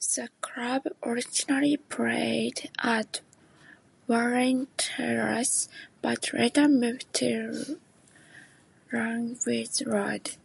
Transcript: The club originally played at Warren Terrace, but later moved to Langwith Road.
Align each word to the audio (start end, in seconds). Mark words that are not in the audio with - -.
The 0.00 0.28
club 0.42 0.82
originally 1.02 1.78
played 1.78 2.70
at 2.78 3.22
Warren 4.06 4.66
Terrace, 4.76 5.70
but 6.02 6.30
later 6.34 6.68
moved 6.68 7.10
to 7.14 7.80
Langwith 8.92 9.80
Road. 9.86 10.36